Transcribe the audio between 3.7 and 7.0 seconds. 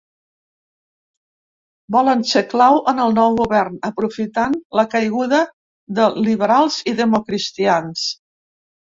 aprofitant la caiguda de liberals i